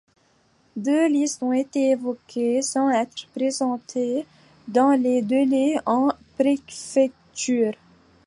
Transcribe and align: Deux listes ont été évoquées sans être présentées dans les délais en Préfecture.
Deux 0.77 1.09
listes 1.09 1.43
ont 1.43 1.53
été 1.53 1.91
évoquées 1.91 2.63
sans 2.63 2.89
être 2.89 3.27
présentées 3.35 4.25
dans 4.67 4.93
les 4.99 5.21
délais 5.21 5.75
en 5.85 6.09
Préfecture. 6.39 7.75